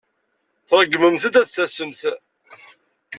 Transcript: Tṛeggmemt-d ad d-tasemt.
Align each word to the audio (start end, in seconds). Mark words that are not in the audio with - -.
Tṛeggmemt-d 0.67 1.23
ad 1.35 1.35
d-tasemt. 1.47 2.01